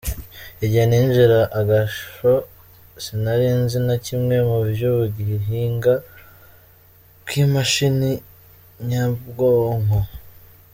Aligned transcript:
"Igihe 0.63 0.85
ninjira 0.89 1.39
agasho 1.59 2.31
sinari 3.03 3.47
nzi 3.61 3.79
na 3.87 3.95
kimwe 4.05 4.35
mu 4.49 4.59
vy'ubuhinga 4.75 5.93
bw'imashini 7.23 8.11
nyabwonko. 8.87 9.99